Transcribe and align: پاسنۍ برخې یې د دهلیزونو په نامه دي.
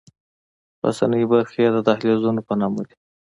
پاسنۍ 0.79 1.23
برخې 1.33 1.59
یې 1.65 1.69
د 1.75 1.77
دهلیزونو 1.87 2.41
په 2.47 2.53
نامه 2.61 2.81
دي. 2.87 2.95